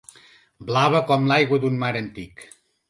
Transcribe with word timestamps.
Blava 0.69 1.03
com 1.11 1.29
l’aigua 1.33 1.61
d’un 1.67 1.81
mar 1.85 1.95
antic. 2.05 2.47